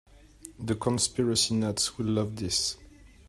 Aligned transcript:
The 0.57 0.73
conspiracy 0.73 1.53
nuts 1.53 1.95
will 1.95 2.07
love 2.07 2.35
this. 2.37 2.75